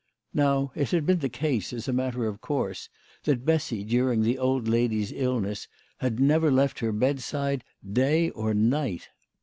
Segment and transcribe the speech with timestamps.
[0.33, 2.89] Now, it had been the case, as a matter of course,
[3.25, 5.67] that Bessy, during the old lady's illness,
[5.99, 9.09] had never left her bedside day or night.